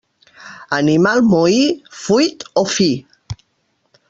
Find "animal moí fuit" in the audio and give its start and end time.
0.77-2.49